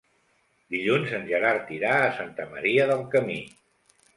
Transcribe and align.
Dilluns 0.75 1.13
en 1.17 1.27
Gerard 1.33 1.69
irà 1.77 1.91
a 1.99 2.09
Santa 2.17 2.51
Maria 2.55 2.89
del 2.93 3.05
Camí. 3.17 3.41